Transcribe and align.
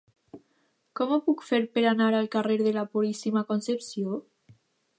Com 0.99 1.11
ho 1.15 1.19
puc 1.25 1.43
fer 1.49 1.59
per 1.75 1.83
anar 1.91 2.07
al 2.21 2.29
carrer 2.37 2.57
de 2.63 2.73
la 2.81 2.85
Puríssima 2.95 3.45
Concepció? 3.51 4.19